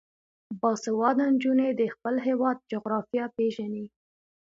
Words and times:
باسواده 0.61 1.25
نجونې 1.33 1.69
د 1.79 1.81
خپل 1.93 2.15
هیواد 2.27 2.57
جغرافیه 2.71 3.25
پیژني. 3.35 3.85